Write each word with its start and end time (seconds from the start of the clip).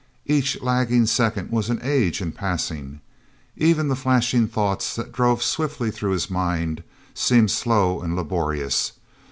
Each 0.25 0.59
lagging 0.63 1.05
second 1.05 1.51
was 1.51 1.69
an 1.69 1.79
age 1.83 2.23
in 2.23 2.31
passing. 2.31 3.01
Even 3.55 3.87
the 3.87 3.95
flashing 3.95 4.47
thoughts 4.47 4.95
that 4.95 5.11
drove 5.11 5.43
swiftly 5.43 5.91
through 5.91 6.13
his 6.13 6.27
mind 6.27 6.81
seemed 7.13 7.51
slow 7.51 8.01
and 8.01 8.15
laborious. 8.15 8.93